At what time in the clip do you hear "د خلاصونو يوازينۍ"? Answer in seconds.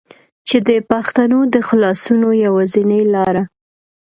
1.53-3.03